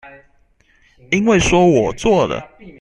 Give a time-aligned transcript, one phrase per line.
[1.11, 2.49] 因為說我做了